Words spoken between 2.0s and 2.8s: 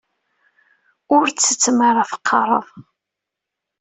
teqqareḍ.